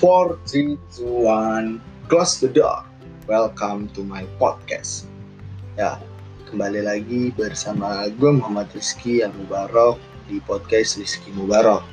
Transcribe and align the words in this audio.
4, 0.00 0.32
3, 0.48 0.80
2, 0.96 1.28
1, 1.28 1.76
close 2.08 2.40
the 2.40 2.48
door. 2.48 2.88
Welcome 3.28 3.92
to 3.92 4.00
my 4.00 4.24
podcast. 4.40 5.04
Ya, 5.76 6.00
kembali 6.48 6.88
lagi 6.88 7.36
bersama 7.36 8.08
gue 8.08 8.32
Muhammad 8.32 8.72
Rizky 8.72 9.20
yang 9.20 9.36
Mubarok 9.36 10.00
di 10.24 10.40
podcast 10.48 10.96
Rizky 10.96 11.28
Mubarok. 11.36 11.84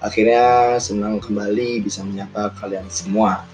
Akhirnya 0.00 0.80
senang 0.80 1.20
kembali 1.20 1.84
bisa 1.84 2.00
menyapa 2.00 2.56
kalian 2.56 2.88
semua. 2.88 3.44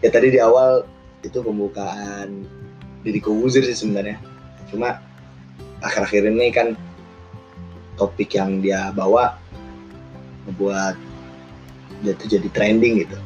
Ya 0.00 0.08
tadi 0.08 0.32
di 0.32 0.40
awal 0.40 0.88
itu 1.20 1.44
pembukaan 1.44 2.48
diri 3.04 3.20
Kobuzir 3.20 3.68
sih 3.68 3.76
sebenarnya. 3.76 4.16
Cuma 4.72 4.96
akhir-akhir 5.84 6.24
ini 6.24 6.48
kan 6.56 6.72
topik 8.00 8.32
yang 8.32 8.64
dia 8.64 8.88
bawa 8.96 9.36
membuat 10.48 10.96
dia 12.02 12.14
tuh 12.16 12.28
jadi 12.30 12.48
trending 12.52 13.04
gitu. 13.06 13.18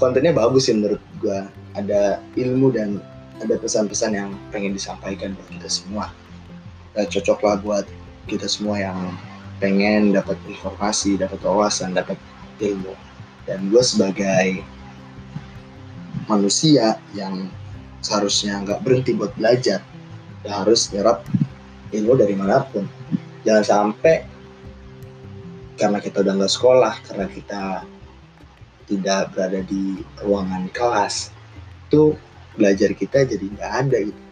Kontennya 0.00 0.32
bagus 0.32 0.68
sih 0.68 0.74
menurut 0.76 1.00
gua. 1.20 1.48
Ada 1.78 2.18
ilmu 2.34 2.74
dan 2.74 2.98
ada 3.38 3.54
pesan-pesan 3.54 4.12
yang 4.18 4.30
pengen 4.50 4.74
disampaikan 4.74 5.38
buat 5.38 5.48
kita 5.54 5.68
semua. 5.70 6.10
Nah, 6.98 7.06
cocok 7.06 7.38
lah 7.46 7.56
buat 7.62 7.86
kita 8.26 8.50
semua 8.50 8.82
yang 8.82 8.98
pengen 9.60 10.16
dapat 10.16 10.40
informasi 10.48 11.20
dapat 11.20 11.38
wawasan 11.44 11.94
dapat 11.94 12.16
ilmu. 12.58 12.96
Dan 13.44 13.68
gue 13.68 13.82
sebagai 13.84 14.64
manusia 16.26 16.96
yang 17.12 17.46
seharusnya 18.00 18.60
nggak 18.64 18.80
berhenti 18.80 19.12
buat 19.12 19.32
belajar 19.36 19.84
ya 20.40 20.64
harus 20.64 20.88
nyerap 20.90 21.24
ilmu 21.92 22.16
dari 22.16 22.34
mana 22.34 22.64
pun. 22.64 22.88
Jangan 23.44 23.64
sampai 23.64 24.24
karena 25.76 26.00
kita 26.00 26.24
udah 26.24 26.32
nggak 26.36 26.52
sekolah 26.52 26.94
karena 27.08 27.26
kita 27.28 27.62
tidak 28.90 29.30
berada 29.30 29.62
di 29.62 30.02
ruangan 30.26 30.66
kelas 30.74 31.30
itu 31.86 32.18
belajar 32.58 32.90
kita 32.90 33.22
jadi 33.22 33.46
nggak 33.46 33.72
ada 33.86 33.98
gitu. 34.10 34.22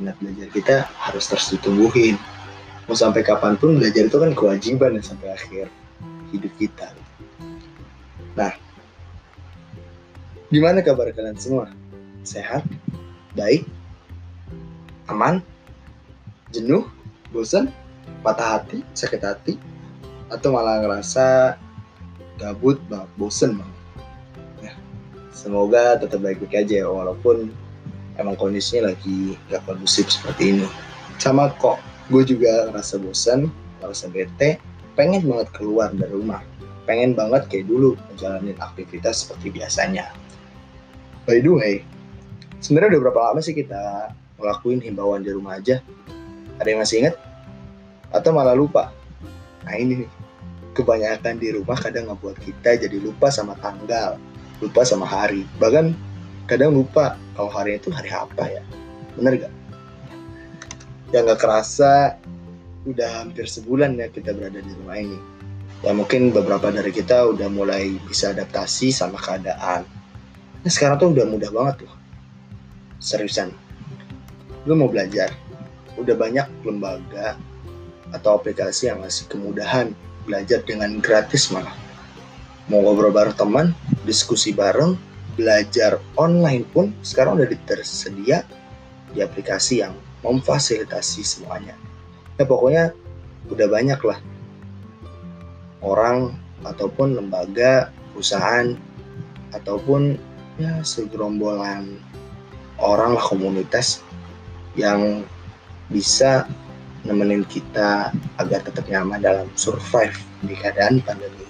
Minat 0.00 0.16
belajar 0.16 0.48
kita 0.48 0.76
harus 0.96 1.28
terus 1.28 1.52
ditumbuhin. 1.52 2.16
Mau 2.88 2.96
sampai 2.96 3.20
kapan 3.20 3.60
pun 3.60 3.76
belajar 3.76 4.08
itu 4.08 4.16
kan 4.16 4.32
kewajiban 4.32 4.96
ya 4.96 5.02
sampai 5.04 5.28
akhir 5.36 5.68
hidup 6.32 6.52
kita. 6.56 6.88
Nah 8.32 8.56
gimana 10.48 10.80
kabar 10.80 11.12
kalian 11.12 11.36
semua? 11.36 11.68
Sehat? 12.24 12.64
Baik? 13.36 13.68
Aman? 15.12 15.44
Jenuh? 16.48 16.88
Bosan? 17.28 17.68
Patah 18.24 18.56
hati? 18.56 18.80
Sakit 18.96 19.20
hati? 19.20 19.54
Atau 20.32 20.56
malah 20.56 20.80
ngerasa 20.80 21.56
gabut 22.38 22.80
banget 22.88 23.10
bosen 23.18 23.58
banget 23.58 23.77
semoga 25.38 25.94
tetap 26.02 26.18
baik-baik 26.18 26.66
aja 26.66 26.82
walaupun 26.90 27.54
emang 28.18 28.34
kondisinya 28.34 28.90
lagi 28.90 29.38
gak 29.46 29.62
kondusif 29.62 30.10
seperti 30.10 30.58
ini. 30.58 30.66
Sama 31.22 31.54
kok 31.62 31.78
gue 32.10 32.26
juga 32.26 32.66
ngerasa 32.74 32.98
bosan 32.98 33.46
ngerasa 33.78 34.10
bete 34.10 34.58
pengen 34.98 35.22
banget 35.30 35.54
keluar 35.54 35.94
dari 35.94 36.10
rumah. 36.10 36.42
Pengen 36.90 37.14
banget 37.14 37.46
kayak 37.46 37.70
dulu 37.70 37.94
menjalani 38.10 38.58
aktivitas 38.58 39.22
seperti 39.22 39.54
biasanya. 39.54 40.10
By 41.22 41.38
the 41.38 41.52
way 41.54 41.74
sebenarnya 42.58 42.98
udah 42.98 43.00
berapa 43.06 43.20
lama 43.30 43.40
sih 43.44 43.54
kita 43.54 44.10
ngelakuin 44.42 44.82
himbauan 44.82 45.22
di 45.22 45.30
rumah 45.30 45.62
aja? 45.62 45.78
Ada 46.58 46.74
yang 46.74 46.82
masih 46.82 47.06
inget 47.06 47.14
atau 48.10 48.34
malah 48.34 48.58
lupa? 48.58 48.90
Nah 49.62 49.78
ini 49.78 50.02
nih. 50.02 50.10
Kebanyakan 50.74 51.42
di 51.42 51.50
rumah 51.58 51.74
kadang 51.74 52.06
ngebuat 52.06 52.38
kita 52.38 52.78
jadi 52.78 53.02
lupa 53.02 53.34
sama 53.34 53.58
tanggal 53.58 54.14
lupa 54.58 54.82
sama 54.82 55.06
hari. 55.06 55.46
Bahkan 55.58 55.94
kadang 56.50 56.74
lupa 56.74 57.14
kalau 57.34 57.50
hari 57.50 57.78
itu 57.78 57.92
hari 57.94 58.10
apa 58.10 58.44
ya. 58.48 58.62
Bener 59.14 59.46
gak 59.46 59.54
yang 61.08 61.24
gak 61.24 61.40
kerasa 61.40 62.20
udah 62.84 63.24
hampir 63.24 63.48
sebulan 63.48 63.96
ya 63.96 64.08
kita 64.12 64.36
berada 64.36 64.60
di 64.60 64.72
rumah 64.82 64.96
ini. 64.98 65.18
Ya 65.80 65.94
mungkin 65.94 66.34
beberapa 66.34 66.74
dari 66.74 66.90
kita 66.90 67.30
udah 67.32 67.48
mulai 67.48 67.96
bisa 68.10 68.34
adaptasi 68.34 68.90
sama 68.90 69.16
keadaan. 69.16 69.86
Nah, 70.66 70.70
sekarang 70.70 70.98
tuh 70.98 71.14
udah 71.14 71.26
mudah 71.28 71.50
banget 71.54 71.86
loh. 71.86 71.94
Seriusan. 72.98 73.54
Lu 74.66 74.74
mau 74.74 74.90
belajar 74.90 75.30
udah 75.94 76.14
banyak 76.18 76.46
lembaga 76.66 77.38
atau 78.10 78.38
aplikasi 78.38 78.90
yang 78.90 79.02
ngasih 79.02 79.30
kemudahan 79.30 79.94
belajar 80.26 80.62
dengan 80.66 80.98
gratis 80.98 81.50
malah 81.54 81.87
mau 82.68 82.84
ngobrol 82.84 83.12
bareng 83.12 83.36
teman, 83.36 83.66
diskusi 84.04 84.52
bareng, 84.52 84.96
belajar 85.40 85.96
online 86.20 86.68
pun 86.68 86.92
sekarang 87.00 87.40
udah 87.40 87.48
tersedia 87.64 88.44
di 89.16 89.24
aplikasi 89.24 89.80
yang 89.80 89.96
memfasilitasi 90.20 91.24
semuanya. 91.24 91.72
Ya 92.36 92.44
pokoknya 92.44 92.92
udah 93.48 93.66
banyak 93.72 94.00
lah 94.04 94.18
orang 95.80 96.36
ataupun 96.66 97.16
lembaga, 97.16 97.88
perusahaan 98.12 98.76
ataupun 99.56 100.18
ya 100.60 100.82
segerombolan 100.82 102.02
orang 102.82 103.16
lah 103.16 103.24
komunitas 103.24 104.02
yang 104.76 105.24
bisa 105.88 106.44
nemenin 107.06 107.46
kita 107.48 108.12
agar 108.36 108.60
tetap 108.60 108.84
nyaman 108.90 109.22
dalam 109.22 109.48
survive 109.56 110.18
di 110.44 110.52
keadaan 110.58 111.00
pandemi 111.00 111.47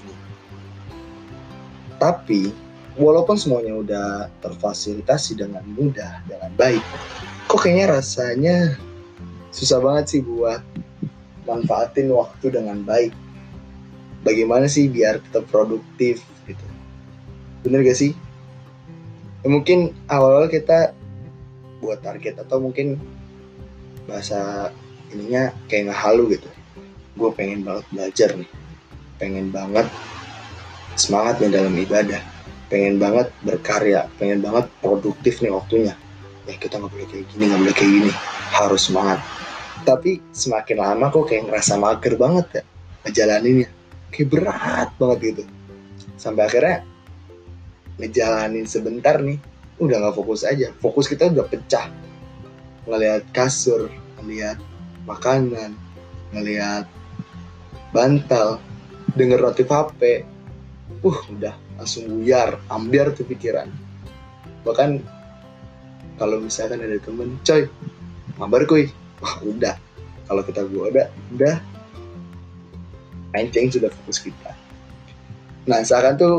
tapi 1.98 2.54
walaupun 2.98 3.38
semuanya 3.38 3.74
udah 3.78 4.08
terfasilitasi 4.42 5.38
dengan 5.38 5.62
mudah, 5.74 6.22
dengan 6.26 6.50
baik, 6.58 6.82
kok 7.46 7.62
kayaknya 7.62 7.86
rasanya 7.98 8.56
susah 9.54 9.78
banget 9.78 10.18
sih 10.18 10.20
buat 10.22 10.62
manfaatin 11.46 12.10
waktu 12.10 12.54
dengan 12.54 12.82
baik. 12.82 13.14
Bagaimana 14.26 14.66
sih 14.66 14.90
biar 14.90 15.22
tetap 15.22 15.46
produktif 15.48 16.26
gitu. 16.50 16.66
Bener 17.62 17.86
gak 17.86 17.96
sih? 17.98 18.12
Ya, 19.46 19.48
mungkin 19.48 19.94
awal-awal 20.10 20.50
kita 20.50 20.92
buat 21.78 22.02
target 22.02 22.42
atau 22.42 22.58
mungkin 22.58 22.98
bahasa 24.10 24.70
ininya 25.14 25.54
kayak 25.70 25.88
nggak 25.88 26.00
halu 26.02 26.34
gitu. 26.34 26.50
Gue 27.14 27.30
pengen 27.38 27.62
banget 27.62 27.86
belajar 27.94 28.30
nih. 28.34 28.50
Pengen 29.22 29.54
banget 29.54 29.86
semangat 30.98 31.40
nih 31.40 31.50
dalam 31.54 31.74
ibadah. 31.74 32.20
Pengen 32.68 33.00
banget 33.00 33.32
berkarya 33.40 34.04
pengen 34.20 34.44
banget 34.44 34.68
produktif 34.84 35.40
nih 35.40 35.54
waktunya. 35.54 35.94
Ya 36.44 36.54
kita 36.58 36.76
nggak 36.76 36.92
boleh 36.92 37.08
kayak 37.08 37.24
gini 37.32 37.42
nggak 37.48 37.60
boleh 37.64 37.74
kayak 37.74 37.92
gini. 37.92 38.12
Harus 38.52 38.82
semangat. 38.90 39.20
Tapi 39.86 40.20
semakin 40.34 40.76
lama 40.82 41.06
kok 41.08 41.24
kayak 41.30 41.48
ngerasa 41.48 41.74
mager 41.80 42.14
banget 42.18 42.46
ya 42.60 42.62
ngejalaninnya. 43.06 43.68
Kayak 44.12 44.28
berat 44.28 44.88
banget 45.00 45.18
gitu. 45.32 45.42
Sampai 46.18 46.50
akhirnya 46.50 46.84
ngejalanin 47.98 48.66
sebentar 48.68 49.16
nih 49.22 49.38
udah 49.80 49.96
nggak 50.02 50.16
fokus 50.18 50.44
aja. 50.44 50.68
Fokus 50.82 51.08
kita 51.08 51.30
udah 51.32 51.46
pecah. 51.48 51.88
Ngelihat 52.84 53.24
kasur 53.32 53.88
ngelihat 54.18 54.58
makanan 55.08 55.72
ngelihat 56.36 56.84
bantal 57.96 58.60
denger 59.16 59.40
notif 59.40 59.68
HP 59.72 60.28
uh 61.04 61.18
udah 61.30 61.54
langsung 61.78 62.10
buyar 62.10 62.58
ambiar 62.72 63.14
tuh 63.14 63.26
pikiran. 63.26 63.70
Bahkan 64.66 64.90
kalau 66.18 66.42
misalkan 66.42 66.82
ada 66.82 66.98
temen 66.98 67.38
coy 67.46 67.70
mabar 68.36 68.66
kuy. 68.66 68.90
Wah 69.22 69.34
udah. 69.42 69.74
Kalau 70.26 70.42
kita 70.44 70.66
gua 70.66 70.90
udah. 70.90 71.08
Udah 71.34 71.56
anjing 73.36 73.68
sudah 73.68 73.92
fokus 73.92 74.18
kita. 74.24 74.52
Nah 75.68 75.84
seakan 75.84 76.14
tuh 76.16 76.36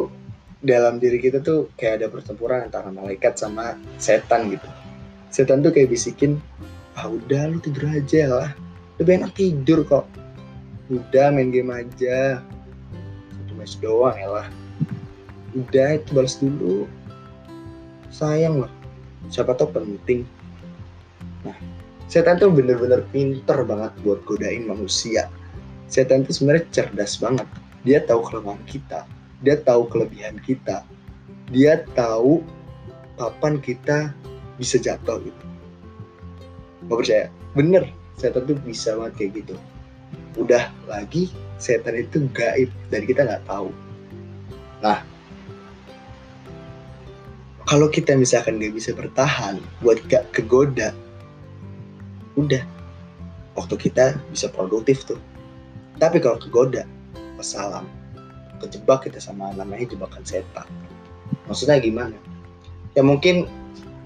dalam 0.60 1.00
diri 1.00 1.22
kita 1.22 1.40
tuh 1.40 1.72
kayak 1.80 2.04
ada 2.04 2.07
pertempuran 2.12 2.68
antara 2.68 2.92
malaikat 2.92 3.40
sama 3.40 3.78
setan 4.02 4.52
gitu. 4.52 4.68
Setan 5.31 5.63
tuh 5.63 5.72
kayak 5.72 5.94
bisikin 5.94 6.42
ah 7.00 7.07
udah 7.07 7.48
lu 7.48 7.62
tidur 7.63 7.88
aja 7.88 8.22
lah. 8.28 8.50
Lebih 9.00 9.24
enak 9.24 9.31
tidur 9.38 9.88
kok. 9.88 10.06
Udah 10.90 11.30
main 11.30 11.54
game 11.54 11.69
aja 11.72 12.42
match 13.59 13.75
doang 13.83 14.15
ya 14.15 14.29
lah. 14.31 14.47
Udah 15.51 16.00
itu 16.00 16.09
balas 16.15 16.39
dulu. 16.39 16.88
Sayang 18.09 18.63
loh 18.63 18.71
siapa 19.27 19.51
tau 19.59 19.67
penting. 19.67 20.23
Nah 21.44 21.56
setan 22.07 22.39
tuh 22.39 22.50
bener-bener 22.50 23.03
pinter 23.11 23.67
banget 23.67 23.91
buat 24.01 24.23
godain 24.23 24.63
manusia. 24.63 25.27
Setan 25.91 26.23
tuh 26.23 26.31
sebenarnya 26.31 26.63
cerdas 26.71 27.19
banget. 27.19 27.45
Dia 27.83 28.00
tahu 28.07 28.23
kelemahan 28.23 28.63
kita. 28.63 29.03
Dia 29.44 29.59
tahu 29.59 29.88
kelebihan 29.91 30.39
kita. 30.39 30.88
Dia 31.51 31.83
tahu 31.97 32.39
kapan 33.19 33.59
kita 33.59 34.15
bisa 34.56 34.79
jatuh 34.79 35.19
gitu. 35.19 35.45
Gak 36.88 36.97
percaya? 37.03 37.25
Bener. 37.53 37.83
Setan 38.15 38.47
tuh 38.47 38.59
bisa 38.63 38.95
banget 38.95 39.13
kayak 39.15 39.31
gitu. 39.44 39.56
Udah 40.38 40.71
lagi 40.88 41.31
setan 41.59 42.00
itu 42.00 42.25
gaib 42.31 42.71
dan 42.89 43.03
kita 43.03 43.27
nggak 43.27 43.44
tahu. 43.45 43.69
Nah 44.79 45.03
kalau 47.69 47.85
kita 47.85 48.17
misalkan 48.17 48.57
gak 48.57 48.73
bisa 48.73 48.97
bertahan 48.97 49.61
buat 49.85 50.01
gak 50.09 50.25
kegoda 50.33 50.89
udah. 52.33 52.65
Waktu 53.53 53.75
kita 53.75 54.15
bisa 54.31 54.47
produktif 54.50 55.03
tuh. 55.06 55.19
Tapi 56.00 56.23
kalau 56.23 56.39
kegoda 56.39 56.88
wassalam 57.35 57.85
kejebak 58.63 59.06
kita 59.06 59.21
sama 59.21 59.53
namanya 59.53 59.91
jebakan 59.91 60.23
setan. 60.25 60.65
Maksudnya 61.45 61.77
gimana? 61.77 62.17
Ya 62.97 63.06
mungkin 63.06 63.45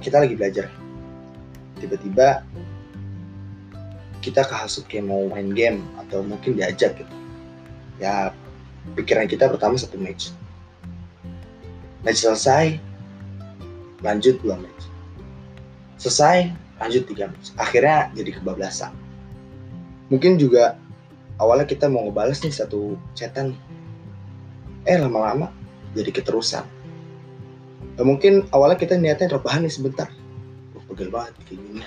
kita 0.03 0.25
lagi 0.25 0.35
belajar. 0.35 0.67
Tiba-tiba 1.79 2.43
kita 4.19 4.43
kehasut 4.43 4.87
kayak 4.91 5.07
mau 5.07 5.23
main 5.31 5.55
game 5.55 5.83
atau 6.03 6.19
mungkin 6.23 6.55
diajak 6.59 6.99
gitu 6.99 7.22
ya 8.03 8.35
pikiran 8.99 9.31
kita 9.31 9.47
pertama 9.47 9.79
satu 9.79 9.95
match. 9.95 10.35
Match 12.03 12.19
selesai 12.19 12.75
lanjut 14.03 14.35
dua 14.43 14.59
match. 14.59 14.83
Selesai 15.95 16.51
lanjut 16.83 17.07
tiga 17.07 17.31
match. 17.31 17.55
Akhirnya 17.55 18.11
jadi 18.11 18.35
kebablasan. 18.35 18.91
Mungkin 20.11 20.35
juga 20.35 20.75
awalnya 21.39 21.63
kita 21.63 21.87
mau 21.87 22.03
ngebales 22.03 22.43
nih 22.43 22.51
satu 22.51 22.99
chatan. 23.15 23.55
Eh 24.83 24.99
lama-lama 24.99 25.47
jadi 25.95 26.11
keterusan. 26.11 26.67
Ya, 27.95 28.03
mungkin 28.03 28.43
awalnya 28.51 28.75
kita 28.75 28.99
niatnya 28.99 29.31
rebahan 29.31 29.63
nih 29.63 29.71
sebentar. 29.71 30.11
Oh, 30.75 30.83
pegel 30.91 31.07
banget 31.07 31.39
kayak 31.47 31.55
gini. 31.55 31.81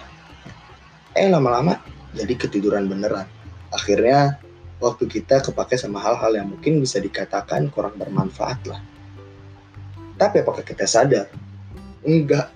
Eh 1.12 1.28
lama-lama 1.28 1.76
jadi 2.16 2.32
ketiduran 2.40 2.88
beneran. 2.88 3.28
Akhirnya 3.68 4.40
waktu 4.76 5.08
kita 5.08 5.40
kepake 5.40 5.80
sama 5.80 6.00
hal-hal 6.04 6.36
yang 6.36 6.48
mungkin 6.52 6.84
bisa 6.84 7.00
dikatakan 7.00 7.72
kurang 7.72 7.96
bermanfaat 7.96 8.60
lah. 8.68 8.80
Tapi 10.16 10.40
apakah 10.44 10.64
kita 10.64 10.84
sadar? 10.88 11.28
Enggak. 12.04 12.52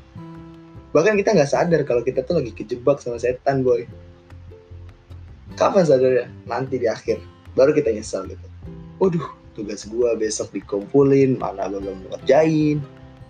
Bahkan 0.93 1.15
kita 1.21 1.37
nggak 1.37 1.51
sadar 1.51 1.81
kalau 1.85 2.03
kita 2.05 2.25
tuh 2.25 2.41
lagi 2.41 2.53
kejebak 2.53 3.01
sama 3.01 3.21
setan 3.21 3.61
boy. 3.65 3.85
Kapan 5.57 5.85
sadarnya? 5.85 6.27
Nanti 6.49 6.81
di 6.81 6.89
akhir. 6.89 7.21
Baru 7.53 7.77
kita 7.77 7.93
nyesal 7.93 8.29
gitu. 8.29 8.47
Waduh 9.01 9.29
tugas 9.57 9.85
gua 9.89 10.17
besok 10.17 10.53
dikumpulin 10.57 11.37
mana 11.37 11.69
belum 11.69 12.09
ngerjain. 12.13 12.81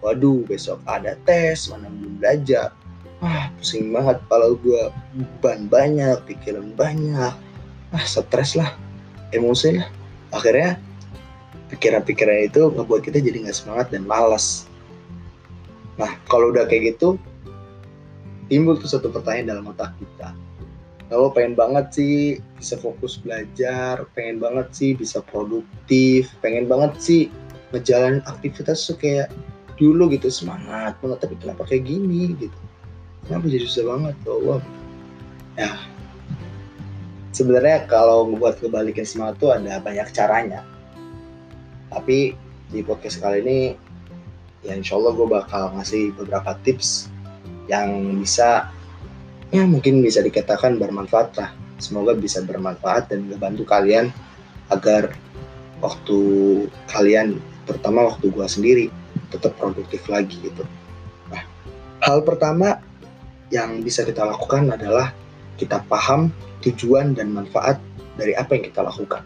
Waduh 0.03 0.47
besok 0.47 0.79
ada 0.87 1.19
tes 1.27 1.71
mana 1.71 1.91
belum 1.91 2.23
belajar. 2.23 2.75
Ah 3.21 3.51
pusing 3.59 3.91
banget. 3.91 4.19
Kalau 4.31 4.55
gua 4.63 4.95
beban 5.13 5.67
banyak 5.67 6.17
pikiran 6.27 6.73
banyak 6.79 7.50
ah 7.91 8.05
stres 8.07 8.55
lah 8.59 8.75
emosi 9.35 9.79
lah. 9.79 9.89
Akhirnya 10.31 10.79
pikiran-pikiran 11.75 12.51
itu 12.51 12.71
ngebuat 12.71 13.03
kita 13.03 13.19
jadi 13.23 13.47
nggak 13.47 13.57
semangat 13.57 13.91
dan 13.95 14.07
malas 14.07 14.71
Nah, 16.01 16.17
kalau 16.33 16.49
udah 16.49 16.65
kayak 16.65 16.97
gitu, 16.97 17.21
timbul 18.49 18.81
tuh 18.81 18.89
satu 18.89 19.13
pertanyaan 19.13 19.57
dalam 19.61 19.69
otak 19.69 19.93
kita. 20.01 20.33
Kalau 21.13 21.29
pengen 21.29 21.53
banget 21.53 21.93
sih 21.93 22.41
bisa 22.57 22.81
fokus 22.81 23.21
belajar, 23.21 24.09
pengen 24.17 24.41
banget 24.41 24.73
sih 24.73 24.91
bisa 24.97 25.21
produktif, 25.29 26.33
pengen 26.41 26.65
banget 26.71 26.97
sih 26.97 27.23
ngejalanin 27.77 28.25
aktivitas 28.25 28.89
tuh 28.89 28.97
kayak 28.97 29.29
dulu 29.77 30.09
gitu 30.09 30.33
semangat 30.33 30.97
banget 31.05 31.19
tapi 31.21 31.35
kenapa 31.37 31.69
kayak 31.69 31.85
gini 31.85 32.33
gitu? 32.41 32.59
Kenapa 33.27 33.45
jadi 33.51 33.65
susah 33.69 33.85
banget? 33.91 34.15
Tuh 34.25 34.39
wah 34.41 34.63
ya 35.59 35.77
sebenarnya 37.31 37.87
kalau 37.87 38.27
membuat 38.27 38.59
kebalikan 38.59 39.07
semangat 39.07 39.39
tuh 39.39 39.51
ada 39.55 39.79
banyak 39.79 40.09
caranya. 40.11 40.67
Tapi 41.91 42.35
di 42.71 42.81
podcast 42.87 43.19
kali 43.19 43.43
ini 43.43 43.59
ya 44.63 44.77
insya 44.77 45.01
Allah 45.01 45.13
gue 45.17 45.27
bakal 45.27 45.75
ngasih 45.75 46.15
beberapa 46.15 46.55
tips 46.63 47.11
yang 47.67 48.21
bisa 48.21 48.71
ya 49.51 49.67
mungkin 49.67 50.03
bisa 50.03 50.23
dikatakan 50.23 50.79
bermanfaat 50.79 51.31
lah. 51.39 51.51
Semoga 51.81 52.13
bisa 52.13 52.45
bermanfaat 52.45 53.09
dan 53.09 53.25
membantu 53.25 53.65
kalian 53.65 54.13
agar 54.69 55.17
waktu 55.81 56.19
kalian 56.93 57.41
terutama 57.65 58.05
waktu 58.13 58.29
gue 58.29 58.47
sendiri 58.47 58.87
tetap 59.33 59.57
produktif 59.57 60.05
lagi 60.07 60.37
gitu. 60.45 60.63
Nah 61.33 61.43
hal 62.05 62.21
pertama 62.23 62.79
yang 63.51 63.83
bisa 63.83 64.07
kita 64.07 64.23
lakukan 64.23 64.71
adalah 64.71 65.11
kita 65.61 65.85
paham 65.93 66.33
tujuan 66.65 67.13
dan 67.13 67.37
manfaat 67.37 67.77
dari 68.17 68.33
apa 68.33 68.57
yang 68.57 68.65
kita 68.73 68.81
lakukan. 68.81 69.21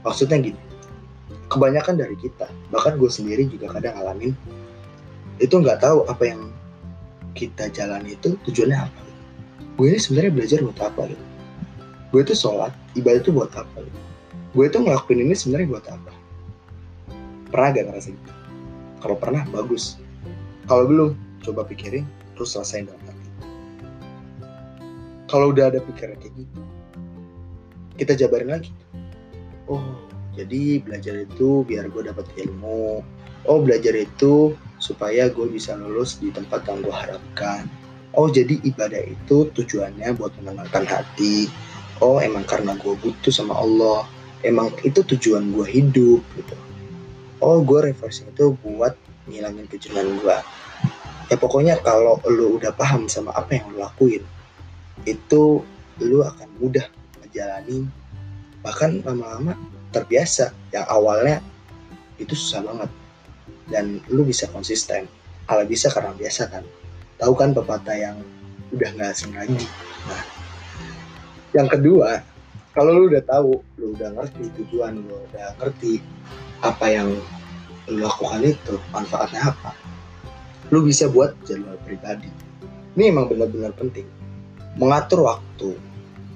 Maksudnya 0.00 0.40
gini 0.40 0.60
kebanyakan 1.46 1.94
dari 2.00 2.16
kita 2.18 2.48
bahkan 2.74 2.98
gue 2.98 3.06
sendiri 3.06 3.46
juga 3.46 3.70
kadang 3.78 3.94
ngalamin 3.94 4.32
itu 5.38 5.52
nggak 5.52 5.78
tahu 5.84 6.02
apa 6.10 6.24
yang 6.26 6.40
kita 7.36 7.68
jalani 7.70 8.16
itu 8.16 8.34
tujuannya 8.48 8.78
apa. 8.80 9.00
Gue 9.76 9.92
ini 9.92 10.00
sebenarnya 10.00 10.32
belajar 10.32 10.58
buat 10.64 10.80
apa 10.80 11.02
gitu. 11.12 11.24
Gue 12.08 12.20
itu 12.24 12.32
sholat 12.32 12.72
ibadah 12.96 13.20
itu 13.20 13.30
buat 13.30 13.52
apa 13.52 13.76
gitu. 13.84 14.00
Gue 14.56 14.64
itu 14.72 14.78
ngelakuin 14.80 15.20
ini 15.20 15.34
sebenarnya 15.36 15.68
buat 15.68 15.86
apa? 15.92 16.12
Pernah 17.52 17.68
gak 17.76 17.84
ngerasa 17.92 18.08
gitu 18.16 18.32
kalau 19.04 19.16
pernah 19.20 19.44
bagus. 19.52 20.00
Kalau 20.66 20.88
belum 20.88 21.14
coba 21.44 21.62
pikirin 21.68 22.08
terus 22.34 22.56
selesai 22.56 22.90
hati 22.90 23.05
kalau 25.26 25.50
udah 25.50 25.70
ada 25.70 25.82
pikiran 25.82 26.18
kayak 26.18 26.34
gitu 26.34 26.60
kita 27.96 28.12
jabarin 28.14 28.50
lagi 28.50 28.72
oh 29.70 29.82
jadi 30.36 30.80
belajar 30.84 31.26
itu 31.26 31.64
biar 31.64 31.88
gue 31.88 32.02
dapat 32.06 32.26
ilmu 32.36 33.02
oh 33.46 33.58
belajar 33.62 33.94
itu 33.94 34.58
supaya 34.76 35.32
gue 35.32 35.46
bisa 35.48 35.74
lulus 35.78 36.20
di 36.20 36.28
tempat 36.28 36.66
yang 36.68 36.84
gue 36.84 36.92
harapkan. 36.94 37.64
Oh 38.16 38.28
jadi 38.32 38.60
ibadah 38.64 39.02
itu 39.04 39.48
tujuannya 39.52 40.16
buat 40.16 40.32
menenangkan 40.40 40.84
hati. 40.88 41.48
Oh 42.00 42.20
emang 42.20 42.44
karena 42.44 42.76
gue 42.76 42.96
butuh 43.00 43.32
sama 43.32 43.56
Allah. 43.56 44.04
Emang 44.44 44.72
itu 44.84 45.00
tujuan 45.04 45.52
gue 45.52 45.66
hidup 45.68 46.20
gitu. 46.36 46.56
Oh 47.40 47.60
gue 47.60 47.92
refreshing 47.92 48.28
itu 48.32 48.56
buat 48.64 48.96
ngilangin 49.28 49.68
kejenuhan 49.68 50.16
gue. 50.20 50.38
Ya 51.26 51.36
pokoknya 51.36 51.82
kalau 51.82 52.22
lu 52.30 52.56
udah 52.60 52.70
paham 52.76 53.10
sama 53.10 53.34
apa 53.34 53.58
yang 53.58 53.66
lu 53.74 53.82
lakuin, 53.82 54.22
itu 55.06 55.62
lu 56.02 56.20
akan 56.20 56.50
mudah 56.60 56.84
menjalani 57.22 57.86
bahkan 58.60 59.00
lama-lama 59.06 59.54
terbiasa 59.94 60.50
yang 60.74 60.84
awalnya 60.90 61.38
itu 62.18 62.34
susah 62.34 62.66
banget. 62.66 62.90
Dan 63.66 64.02
lu 64.10 64.26
bisa 64.26 64.50
konsisten. 64.50 65.06
Ala 65.46 65.62
bisa 65.62 65.90
karena 65.90 66.14
biasa 66.14 66.50
kan. 66.50 66.66
Tahu 67.16 67.32
kan 67.38 67.54
pepatah 67.54 67.96
yang 67.96 68.16
udah 68.74 68.88
nggak 68.98 69.14
asing 69.14 69.32
lagi. 69.32 69.66
Nah 70.10 70.22
yang 71.54 71.70
kedua 71.70 72.20
kalau 72.76 72.92
lu 72.92 73.08
udah 73.08 73.24
tahu 73.24 73.62
lu 73.80 73.96
udah 73.96 74.12
ngerti 74.12 74.52
tujuan 74.60 75.00
lu 75.06 75.16
udah 75.32 75.56
ngerti 75.62 76.02
apa 76.60 76.86
yang 76.90 77.08
lu 77.88 78.02
lakukan 78.02 78.42
itu 78.44 78.76
manfaatnya 78.92 79.54
apa 79.54 79.72
lu 80.74 80.82
bisa 80.82 81.06
buat 81.06 81.32
jadwal 81.46 81.78
pribadi. 81.86 82.28
Ini 82.98 83.14
emang 83.14 83.30
benar-benar 83.30 83.72
penting 83.78 84.04
mengatur 84.76 85.24
waktu. 85.24 85.76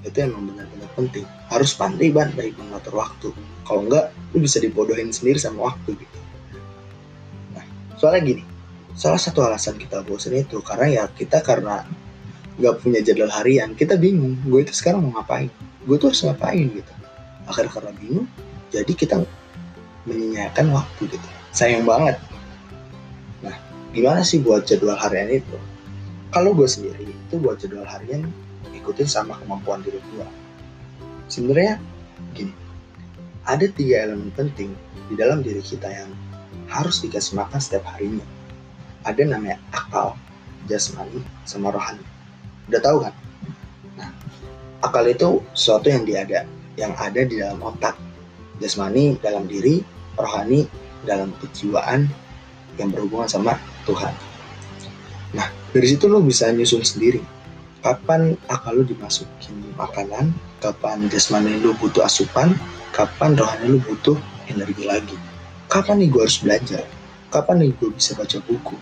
Itu 0.01 0.17
emang 0.17 0.49
benar-benar 0.49 0.89
penting. 0.97 1.25
Harus 1.47 1.77
pandai 1.77 2.09
banget 2.09 2.57
mengatur 2.57 2.97
waktu. 2.97 3.29
Kalau 3.65 3.85
enggak 3.85 4.11
lu 4.33 4.41
bisa 4.41 4.57
dibodohin 4.57 5.13
sendiri 5.13 5.37
sama 5.37 5.71
waktu 5.71 5.93
gitu. 5.95 6.19
Soalnya 8.01 8.21
gini. 8.25 8.43
Salah 8.97 9.21
satu 9.21 9.45
alasan 9.45 9.77
kita 9.77 10.03
bosan 10.03 10.35
itu 10.35 10.59
karena 10.65 10.85
ya 10.89 11.03
kita 11.07 11.39
karena 11.45 11.85
nggak 12.59 12.83
punya 12.83 12.99
jadwal 12.99 13.31
harian 13.31 13.71
kita 13.73 13.95
bingung 13.95 14.35
gue 14.43 14.67
itu 14.67 14.73
sekarang 14.75 15.05
mau 15.05 15.21
ngapain? 15.21 15.47
Gue 15.87 15.95
tuh 16.01 16.11
harus 16.11 16.21
ngapain 16.25 16.65
gitu. 16.65 16.93
Akhirnya 17.47 17.71
karena 17.71 17.91
bingung 17.95 18.27
jadi 18.73 18.91
kita 18.91 19.15
menyanyiakan 20.09 20.75
waktu 20.75 21.01
gitu. 21.07 21.27
Sayang 21.55 21.87
banget. 21.87 22.17
Nah 23.45 23.55
gimana 23.95 24.25
sih 24.25 24.43
buat 24.43 24.67
jadwal 24.67 24.97
harian 24.97 25.29
itu 25.31 25.57
kalau 26.31 26.55
gue 26.55 26.67
sendiri 26.67 27.11
itu 27.11 27.35
buat 27.37 27.59
jadwal 27.59 27.85
harian 27.85 28.27
ikutin 28.71 29.07
sama 29.07 29.37
kemampuan 29.43 29.83
diri 29.83 29.99
gue 30.15 30.27
sebenarnya 31.27 31.77
gini 32.33 32.51
ada 33.45 33.65
tiga 33.67 34.05
elemen 34.07 34.31
penting 34.31 34.71
di 35.09 35.19
dalam 35.19 35.43
diri 35.43 35.59
kita 35.59 35.89
yang 35.91 36.11
harus 36.71 37.03
dikasih 37.03 37.35
makan 37.35 37.59
setiap 37.59 37.83
harinya. 37.91 38.23
Ada 39.03 39.27
namanya 39.27 39.59
akal, 39.75 40.15
jasmani, 40.71 41.19
sama 41.43 41.73
rohani. 41.73 42.05
Udah 42.71 42.79
tahu 42.79 42.97
kan? 43.03 43.13
Nah, 43.99 44.09
akal 44.79 45.03
itu 45.09 45.43
sesuatu 45.51 45.91
yang 45.91 46.07
diada, 46.07 46.47
yang 46.79 46.95
ada 46.95 47.27
di 47.27 47.41
dalam 47.41 47.59
otak. 47.59 47.99
Jasmani 48.63 49.19
dalam 49.19 49.49
diri, 49.49 49.81
rohani 50.15 50.69
dalam 51.03 51.33
kejiwaan 51.41 52.07
yang 52.77 52.93
berhubungan 52.93 53.27
sama 53.27 53.57
Tuhan. 53.89 54.13
Dari 55.71 55.87
situ 55.87 56.11
lo 56.11 56.19
bisa 56.19 56.51
nyusun 56.51 56.83
sendiri. 56.83 57.23
Kapan 57.81 58.37
akal 58.45 58.77
lo 58.77 58.83
dimasukin 58.85 59.73
makanan, 59.73 60.35
kapan 60.61 61.09
jasmani 61.09 61.57
lo 61.63 61.73
butuh 61.79 62.05
asupan, 62.05 62.53
kapan 62.93 63.33
rohani 63.33 63.73
lo 63.73 63.79
butuh 63.81 64.19
energi 64.51 64.85
lagi. 64.85 65.17
Kapan 65.71 66.03
nih 66.03 66.11
gue 66.11 66.21
harus 66.21 66.39
belajar? 66.43 66.85
Kapan 67.31 67.65
nih 67.65 67.71
gue 67.79 67.89
bisa 67.95 68.13
baca 68.13 68.37
buku? 68.43 68.75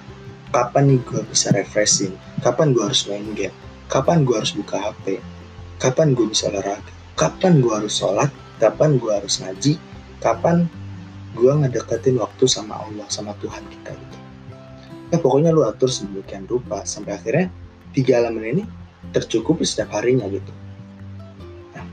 Kapan 0.51 0.84
nih 0.89 1.00
gue 1.05 1.22
bisa 1.29 1.53
refreshing? 1.53 2.12
Kapan 2.41 2.75
gue 2.75 2.84
harus 2.84 3.05
main 3.08 3.24
game? 3.38 3.55
Kapan 3.88 4.25
gue 4.27 4.36
harus 4.36 4.51
buka 4.51 4.81
HP 4.81 5.22
kapan 5.79 6.12
gue 6.12 6.27
bisa 6.27 6.51
olahraga? 6.51 6.91
Kapan 7.15 7.63
gue 7.63 7.72
harus 7.72 7.96
sholat? 7.96 8.29
Kapan 8.60 9.00
gue 9.00 9.12
harus 9.15 9.39
ngaji? 9.39 9.79
Kapan 10.19 10.67
gue 11.31 11.51
ngedeketin 11.55 12.19
waktu 12.19 12.46
sama 12.51 12.84
Allah 12.84 13.08
sama 13.08 13.31
Tuhan 13.39 13.63
kita 13.72 13.96
gitu 13.96 14.17
ya 15.10 15.18
pokoknya 15.18 15.50
lu 15.50 15.66
atur 15.66 15.89
sedemikian 15.89 16.46
rupa 16.46 16.86
sampai 16.86 17.18
akhirnya 17.18 17.48
tiga 17.94 18.22
elemen 18.22 18.46
ini 18.46 18.63
tercukupi 19.10 19.66
setiap 19.66 19.89
harinya 19.98 20.30
gitu. 20.30 20.54
Nah, 21.74 21.86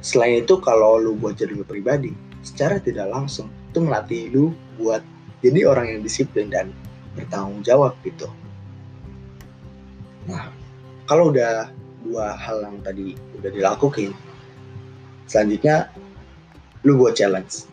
selain 0.00 0.44
itu 0.44 0.56
kalau 0.64 0.96
lu 0.96 1.12
buat 1.16 1.36
jadi 1.36 1.52
lu 1.52 1.64
pribadi 1.64 2.12
secara 2.40 2.80
tidak 2.80 3.12
langsung 3.12 3.52
itu 3.68 3.78
melatih 3.84 4.22
lu 4.32 4.44
buat 4.80 5.04
jadi 5.44 5.68
orang 5.68 5.86
yang 5.92 6.00
disiplin 6.00 6.48
dan 6.48 6.72
bertanggung 7.12 7.60
jawab 7.60 7.92
gitu. 8.02 8.26
Nah 10.24 10.48
kalau 11.04 11.32
udah 11.32 11.68
dua 12.04 12.36
hal 12.36 12.64
yang 12.64 12.78
tadi 12.80 13.18
udah 13.36 13.50
dilakukan 13.52 14.14
selanjutnya 15.28 15.92
lu 16.86 16.96
buat 16.96 17.18
challenge 17.18 17.68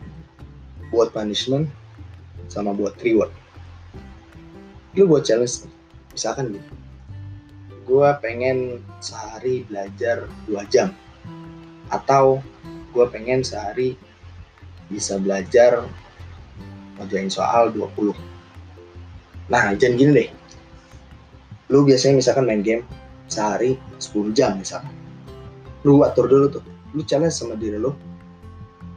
buat 0.90 1.14
punishment 1.14 1.70
sama 2.50 2.74
buat 2.74 2.98
reward 3.00 3.30
lu 4.96 5.04
buat 5.04 5.22
challenge 5.28 5.68
misalkan 6.16 6.56
gitu 6.56 6.76
gue 7.86 8.08
pengen 8.18 8.82
sehari 8.98 9.62
belajar 9.70 10.26
dua 10.44 10.66
jam. 10.66 10.90
Atau 11.86 12.42
gue 12.90 13.06
pengen 13.14 13.46
sehari 13.46 13.94
bisa 14.90 15.18
belajar 15.22 15.86
ngerjain 16.98 17.30
soal 17.30 17.74
20 17.74 18.14
nah 19.46 19.70
jangan 19.78 19.94
gini 19.94 20.10
deh. 20.10 20.28
Lu 21.70 21.86
biasanya 21.86 22.18
misalkan 22.18 22.50
main 22.50 22.66
game 22.66 22.82
sehari 23.30 23.78
10 24.02 24.34
jam 24.34 24.58
misalkan. 24.58 24.90
Lu 25.86 26.02
atur 26.02 26.26
dulu 26.26 26.58
tuh. 26.58 26.64
Lu 26.90 27.06
challenge 27.06 27.38
sama 27.38 27.54
diri 27.54 27.78
lu. 27.78 27.94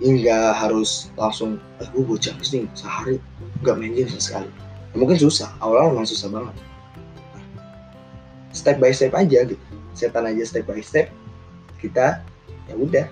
Hingga 0.02 0.58
harus 0.58 1.14
langsung 1.14 1.62
eh 1.78 1.86
gue 1.94 2.02
buat 2.02 2.18
challenge 2.18 2.50
nih 2.50 2.66
sehari. 2.74 3.22
Nggak 3.62 3.76
main 3.78 3.94
game 3.94 4.10
sama 4.10 4.22
sekali 4.26 4.69
ya, 4.94 4.96
mungkin 4.98 5.18
susah 5.18 5.54
awal-awal 5.62 5.94
memang 5.94 6.10
susah 6.10 6.30
banget. 6.30 6.56
Step 8.54 8.78
by 8.82 8.92
step 8.92 9.14
aja 9.14 9.46
gitu. 9.46 9.62
Setan 9.94 10.26
aja 10.26 10.44
step 10.46 10.66
by 10.66 10.82
step 10.82 11.12
kita 11.80 12.24
ya 12.68 12.76
udah 12.76 13.06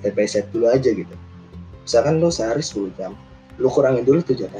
step 0.00 0.12
by 0.14 0.26
step 0.26 0.46
dulu 0.54 0.70
aja 0.70 0.90
gitu. 0.94 1.14
Misalkan 1.84 2.20
lu 2.20 2.28
sehari 2.28 2.60
10 2.60 2.94
jam 3.00 3.16
lu 3.58 3.66
kurangin 3.66 4.06
dulu 4.06 4.22
tuh 4.22 4.38
jam 4.38 4.52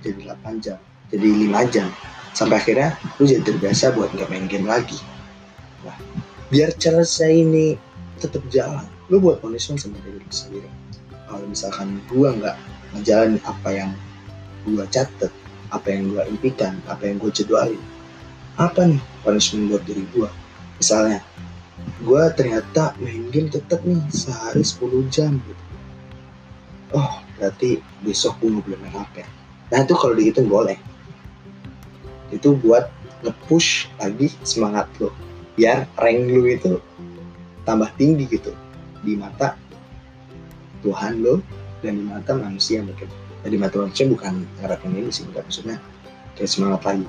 jadi 0.00 0.32
8 0.32 0.64
jam 0.64 0.78
jadi 1.12 1.26
5 1.26 1.74
jam. 1.74 1.88
Sampai 2.36 2.60
akhirnya 2.60 2.96
lu 3.20 3.24
jadi 3.24 3.42
terbiasa 3.44 3.96
buat 3.96 4.12
nggak 4.12 4.28
main 4.28 4.46
game 4.48 4.68
lagi. 4.68 4.96
Nah 5.84 5.96
biar 6.48 6.72
selesai 6.76 7.32
ini 7.32 7.76
tetap 8.22 8.42
jalan. 8.48 8.86
Lu 9.12 9.22
buat 9.22 9.38
punishment 9.44 9.78
sama 9.78 9.98
diri 10.02 10.24
sendiri. 10.32 10.68
Kalau 11.26 11.46
misalkan 11.46 11.98
gua 12.10 12.32
nggak 12.34 12.56
ngejalanin 12.96 13.42
apa 13.44 13.68
yang 13.70 13.90
gua 14.66 14.86
catet 14.90 15.30
apa 15.76 15.92
yang 15.92 16.16
gua 16.16 16.24
impikan 16.26 16.80
apa 16.88 17.04
yang 17.04 17.20
gua 17.20 17.30
jadwalin 17.30 17.82
apa 18.56 18.88
nih 18.88 19.02
punishment 19.20 19.68
buat 19.68 19.84
diri 19.84 20.08
gua? 20.16 20.32
Misalnya 20.80 21.20
gua 22.00 22.32
ternyata 22.32 22.96
main 22.96 23.28
game 23.28 23.52
tetap 23.52 23.84
nih 23.84 24.00
sehari 24.08 24.64
10 24.64 25.12
jam 25.12 25.36
gitu. 25.36 25.64
Oh 26.96 27.20
berarti 27.36 27.84
besok 28.00 28.40
gue 28.40 28.48
boleh 28.48 28.80
main 28.80 28.96
HP 28.96 29.16
nah 29.66 29.82
itu 29.82 29.94
kalau 29.98 30.14
dihitung 30.14 30.46
boleh. 30.46 30.78
Itu 32.30 32.54
buat 32.58 32.86
nge-push 33.26 33.90
lagi 33.98 34.30
semangat 34.46 34.86
lo 35.02 35.10
biar 35.58 35.88
rank 35.98 36.20
lu 36.30 36.46
itu 36.46 36.78
tambah 37.66 37.90
tinggi 37.98 38.30
gitu. 38.30 38.54
Di 39.02 39.18
mata 39.18 39.58
Tuhan 40.86 41.18
lo 41.18 41.42
dan 41.82 41.98
di 41.98 42.04
mata 42.06 42.38
manusia 42.38 42.78
mungkin 42.82 43.10
di 43.50 43.58
mata 43.58 43.78
manusia 43.78 44.06
bukan 44.06 44.46
ngarepin 44.60 44.92
ini 44.94 45.10
sih 45.10 45.24
enggak. 45.26 45.46
Maksudnya 45.46 45.76
kayak 46.36 46.50
semangat 46.52 46.82
lagi 46.84 47.06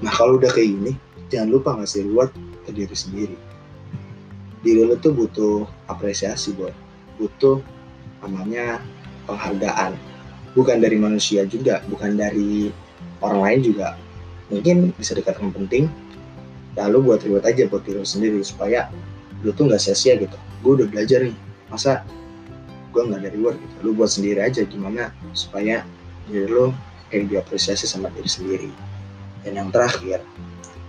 nah 0.00 0.08
kalau 0.16 0.40
udah 0.40 0.48
kayak 0.48 0.72
gini 0.72 0.92
jangan 1.28 1.48
lupa 1.52 1.76
ngasih 1.76 2.08
reward 2.08 2.32
ke 2.64 2.70
diri 2.72 2.96
sendiri. 2.96 3.36
Diri 4.60 4.82
lo 4.84 4.96
tuh 4.96 5.12
butuh 5.12 5.68
apresiasi 5.88 6.52
buat 6.56 6.72
butuh 7.20 7.60
namanya 8.24 8.80
penghargaan. 9.28 9.96
Bukan 10.56 10.82
dari 10.82 10.96
manusia 10.98 11.46
juga 11.46 11.84
bukan 11.86 12.16
dari 12.16 12.72
orang 13.20 13.40
lain 13.44 13.60
juga. 13.72 13.94
Mungkin 14.50 14.96
bisa 14.98 15.14
dikatakan 15.14 15.52
penting 15.54 15.86
lalu 16.74 17.12
buat 17.12 17.20
reward 17.22 17.44
aja 17.44 17.68
buat 17.68 17.84
diri 17.84 18.02
sendiri 18.02 18.40
supaya 18.40 18.88
lu 19.44 19.52
tuh 19.52 19.68
nggak 19.68 19.80
sia-sia 19.80 20.16
gitu. 20.16 20.36
Gue 20.64 20.80
udah 20.80 20.88
belajar 20.88 21.24
nih 21.24 21.36
masa 21.68 22.02
gue 22.90 23.02
nggak 23.06 23.20
ada 23.22 23.30
reward 23.32 23.56
gitu. 23.58 23.74
Lu 23.86 23.90
buat 23.94 24.10
sendiri 24.10 24.42
aja 24.42 24.62
gimana 24.66 25.14
supaya 25.32 25.86
diri 26.26 26.46
lu 26.50 26.74
kayak 27.10 27.30
diapresiasi 27.30 27.86
sama 27.86 28.10
diri 28.14 28.30
sendiri. 28.30 28.70
Dan 29.42 29.56
yang 29.56 29.68
terakhir 29.72 30.20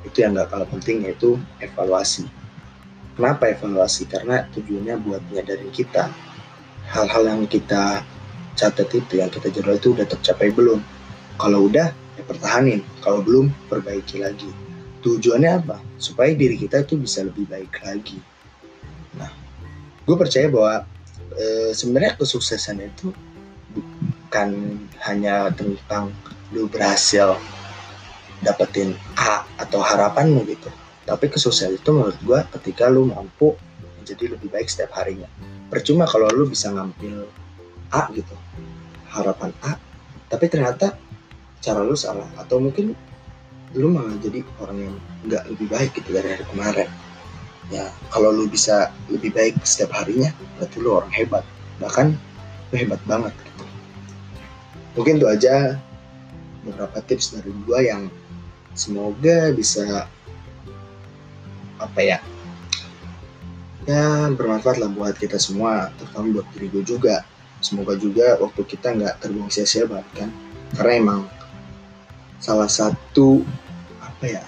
itu 0.05 0.17
yang 0.21 0.35
gak 0.37 0.49
kalah 0.51 0.67
penting 0.69 1.05
yaitu 1.05 1.37
evaluasi. 1.61 2.27
Kenapa 3.15 3.53
evaluasi? 3.53 4.09
Karena 4.09 4.45
tujuannya 4.49 4.95
buat 5.01 5.21
nyadarin 5.29 5.69
kita. 5.69 6.09
Hal-hal 6.91 7.23
yang 7.27 7.41
kita 7.47 8.03
catat 8.57 8.89
itu 8.91 9.21
yang 9.21 9.31
kita 9.31 9.47
jadwal 9.53 9.77
itu 9.77 9.93
udah 9.95 10.07
tercapai 10.09 10.51
belum? 10.51 10.81
Kalau 11.37 11.69
udah 11.69 11.93
ya 11.93 12.23
pertahanin. 12.25 12.81
Kalau 13.05 13.21
belum 13.21 13.53
perbaiki 13.69 14.25
lagi. 14.25 14.49
Tujuannya 15.05 15.51
apa? 15.63 15.77
Supaya 16.01 16.33
diri 16.33 16.57
kita 16.57 16.81
itu 16.83 16.97
bisa 16.97 17.23
lebih 17.25 17.47
baik 17.47 17.71
lagi. 17.85 18.19
Nah 19.15 19.31
gue 20.01 20.15
percaya 20.17 20.49
bahwa 20.49 20.83
e, 21.35 21.71
sebenarnya 21.75 22.19
kesuksesan 22.19 22.81
itu 22.83 23.11
bukan 23.71 24.49
hanya 25.07 25.51
tentang 25.51 26.11
lu 26.51 26.67
berhasil 26.67 27.39
dapetin 28.43 28.97
A 29.15 29.47
atau 29.55 29.79
harapanmu 29.79 30.43
gitu. 30.49 30.69
Tapi 31.07 31.31
kesuksesan 31.31 31.77
itu 31.79 31.89
menurut 31.91 32.17
gue 32.21 32.39
ketika 32.59 32.91
lu 32.91 33.07
mampu 33.07 33.55
menjadi 34.01 34.35
lebih 34.35 34.49
baik 34.51 34.67
setiap 34.67 34.97
harinya. 34.97 35.29
Percuma 35.71 36.03
kalau 36.09 36.27
lu 36.31 36.49
bisa 36.49 36.71
ngambil 36.73 37.27
A 37.91 38.11
gitu 38.11 38.35
harapan 39.11 39.51
A. 39.63 39.75
Tapi 40.31 40.45
ternyata 40.47 40.95
cara 41.59 41.83
lu 41.83 41.95
salah. 41.95 42.27
Atau 42.39 42.59
mungkin 42.63 42.95
lu 43.71 43.87
malah 43.87 44.19
jadi 44.19 44.43
orang 44.59 44.77
yang 44.79 44.95
nggak 45.27 45.43
lebih 45.47 45.67
baik 45.71 45.91
gitu 45.95 46.11
dari 46.11 46.35
hari 46.35 46.43
kemarin 46.43 46.89
ya 47.71 47.87
kalau 48.11 48.35
lu 48.35 48.45
bisa 48.51 48.91
lebih 49.07 49.31
baik 49.31 49.55
setiap 49.63 49.95
harinya 49.95 50.29
berarti 50.59 50.77
lu 50.83 50.89
orang 50.99 51.13
hebat. 51.15 51.43
Bahkan 51.79 52.07
lu 52.71 52.75
hebat 52.75 53.01
banget 53.07 53.33
gitu. 53.47 53.63
Mungkin 54.99 55.23
itu 55.23 55.27
aja 55.31 55.79
beberapa 56.67 56.99
tips 57.07 57.33
dari 57.33 57.49
gua 57.65 57.79
yang 57.81 58.11
semoga 58.75 59.49
bisa 59.55 60.05
apa 61.81 61.99
ya 61.99 62.19
ya 63.89 64.29
bermanfaat 64.29 64.77
lah 64.77 64.91
buat 64.93 65.17
kita 65.17 65.41
semua 65.41 65.89
terutama 65.97 66.41
buat 66.41 66.47
diri 66.53 66.69
gue 66.69 66.83
juga. 66.85 67.25
Semoga 67.61 67.93
juga 67.97 68.37
waktu 68.41 68.61
kita 68.65 68.93
nggak 68.93 69.15
terbuang 69.21 69.49
sia-sia 69.53 69.85
banget 69.85 70.07
kan. 70.17 70.29
Karena 70.77 70.93
emang 70.97 71.21
salah 72.41 72.69
satu 72.69 73.45
apa 74.01 74.25
ya 74.25 74.43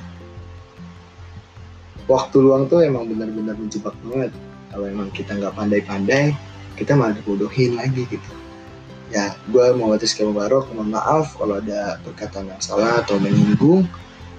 waktu 2.09 2.37
luang 2.39 2.67
tuh 2.67 2.83
emang 2.83 3.07
benar-benar 3.09 3.55
menjebak 3.55 3.95
banget. 4.07 4.31
Kalau 4.73 4.85
emang 4.89 5.09
kita 5.13 5.37
nggak 5.37 5.53
pandai-pandai 5.53 6.33
kita 6.73 6.97
malah 6.97 7.13
dibodohin 7.13 7.77
lagi 7.77 8.05
gitu. 8.09 8.33
Ya 9.13 9.37
gue 9.53 9.65
mau 9.77 9.93
batas 9.93 10.17
kamu 10.17 10.33
baru 10.33 10.65
mohon 10.73 10.89
maaf 10.89 11.37
kalau 11.37 11.61
ada 11.61 12.01
perkataan 12.01 12.49
yang 12.49 12.61
salah 12.61 13.05
atau 13.05 13.21
menyinggung. 13.21 13.85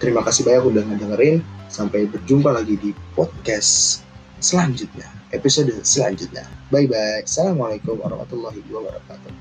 Terima 0.02 0.26
kasih 0.26 0.42
banyak 0.42 0.64
udah 0.75 0.83
ngedengerin. 0.90 1.47
Sampai 1.71 2.06
berjumpa 2.06 2.54
lagi 2.54 2.78
di 2.78 2.94
podcast 3.18 4.02
selanjutnya 4.38 5.11
episode 5.35 5.75
selanjutnya. 5.83 6.47
Bye 6.71 6.87
bye 6.87 7.26
assalamualaikum 7.26 7.99
warahmatullahi 7.99 8.62
wabarakatuh 8.71 9.33